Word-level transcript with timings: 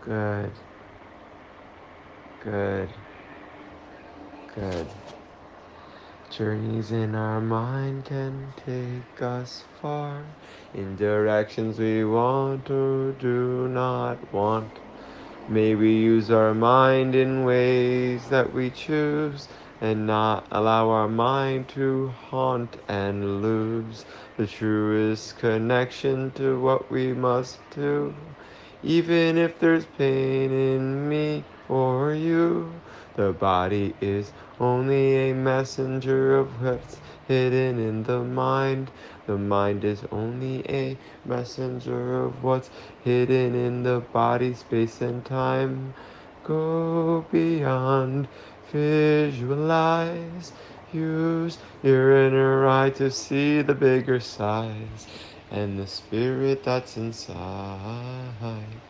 Good. 0.00 0.52
Good. 2.40 2.90
Good. 4.54 4.88
Journeys 6.30 6.92
in 6.92 7.14
our 7.14 7.40
mind 7.40 8.04
can 8.04 8.52
take 8.56 9.22
us 9.22 9.64
far 9.80 10.24
in 10.74 10.96
directions 10.96 11.78
we 11.78 12.04
want 12.04 12.70
or 12.70 13.12
do 13.12 13.68
not 13.68 14.32
want. 14.32 14.80
May 15.48 15.74
we 15.74 15.92
use 15.94 16.30
our 16.30 16.54
mind 16.54 17.14
in 17.14 17.44
ways 17.44 18.28
that 18.28 18.52
we 18.52 18.70
choose 18.70 19.48
and 19.80 20.06
not 20.06 20.46
allow 20.52 20.90
our 20.90 21.08
mind 21.08 21.68
to 21.70 22.08
haunt 22.08 22.76
and 22.88 23.42
lose 23.42 24.04
the 24.36 24.46
truest 24.46 25.38
connection 25.38 26.30
to 26.32 26.60
what 26.60 26.90
we 26.90 27.14
must 27.14 27.58
do. 27.70 28.14
Even 28.82 29.36
if 29.36 29.58
there's 29.58 29.86
pain 29.86 30.52
in 30.52 31.08
me 31.08 31.44
or 31.68 32.14
you, 32.14 32.72
the 33.16 33.32
body 33.32 33.94
is 34.00 34.30
only 34.60 35.30
a 35.30 35.34
messenger 35.34 36.38
of 36.38 36.62
what's 36.62 36.98
hidden 37.26 37.80
in 37.80 38.04
the 38.04 38.22
mind. 38.22 38.90
The 39.26 39.36
mind 39.36 39.84
is 39.84 40.04
only 40.12 40.64
a 40.68 40.96
messenger 41.24 42.24
of 42.24 42.44
what's 42.44 42.70
hidden 43.04 43.56
in 43.56 43.82
the 43.82 44.00
body, 44.12 44.54
space, 44.54 45.00
and 45.00 45.24
time. 45.24 45.94
Go 46.44 47.26
beyond, 47.32 48.28
visualize, 48.70 50.52
use 50.92 51.58
your 51.82 52.26
inner 52.26 52.68
eye 52.68 52.90
to 52.90 53.10
see 53.10 53.60
the 53.60 53.74
bigger 53.74 54.20
size 54.20 55.08
and 55.50 55.78
the 55.78 55.86
spirit 55.86 56.62
that's 56.62 56.96
inside. 56.96 58.17
Hi. 58.40 58.88